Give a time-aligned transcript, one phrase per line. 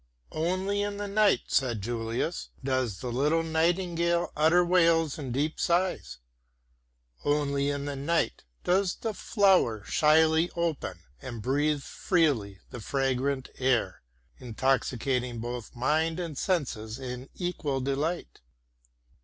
[0.33, 6.17] "Only in the night," said Julius, "does the little nightingale utter wails and deep sighs.
[7.23, 14.01] Only in the night does the flower shyly open and breathe freely the fragrant air,
[14.39, 18.41] intoxicating both mind and senses in equal delight.